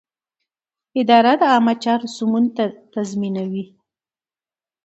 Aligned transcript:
اداره 0.99 1.33
د 1.41 1.41
عامه 1.51 1.73
چارو 1.83 2.07
سمون 2.15 2.43
تضمینوي. 2.93 3.65